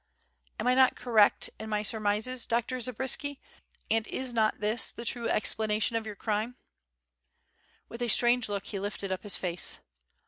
[0.59, 2.79] "Am I not correct in my surmises, Dr.
[2.79, 3.39] Zabriskie,
[3.91, 6.55] and is not this the true explanation of your crime?"
[7.87, 9.77] With a strange look, he lifted up his face.